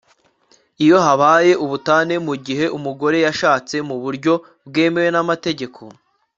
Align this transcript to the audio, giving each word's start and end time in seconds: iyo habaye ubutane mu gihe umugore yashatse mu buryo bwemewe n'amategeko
iyo 0.83 0.97
habaye 1.05 1.53
ubutane 1.63 2.15
mu 2.27 2.33
gihe 2.45 2.65
umugore 2.77 3.17
yashatse 3.25 3.75
mu 3.89 3.95
buryo 4.03 4.33
bwemewe 4.67 5.09
n'amategeko 5.15 5.81